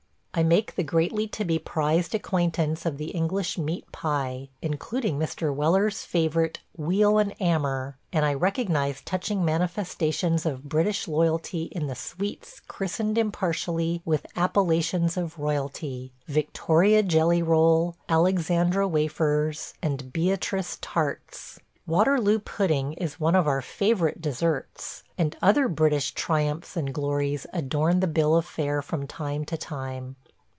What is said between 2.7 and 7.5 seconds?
of the English meat pie, including Mr. Weller's favorite "weal and